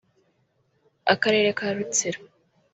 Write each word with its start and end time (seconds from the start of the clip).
akarere 1.13 1.49
ka 1.59 1.67
Rutsiro 1.75 2.19